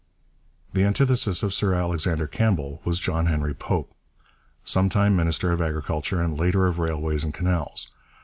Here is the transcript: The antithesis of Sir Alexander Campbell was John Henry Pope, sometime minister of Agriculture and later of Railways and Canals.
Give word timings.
The 0.73 0.83
antithesis 0.83 1.43
of 1.43 1.53
Sir 1.53 1.75
Alexander 1.75 2.25
Campbell 2.25 2.81
was 2.83 2.99
John 2.99 3.27
Henry 3.27 3.53
Pope, 3.53 3.93
sometime 4.63 5.15
minister 5.15 5.51
of 5.51 5.61
Agriculture 5.61 6.19
and 6.23 6.35
later 6.35 6.65
of 6.65 6.79
Railways 6.79 7.23
and 7.23 7.35
Canals. 7.35 7.87